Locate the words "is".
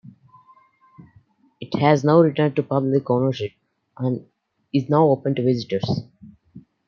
4.73-4.89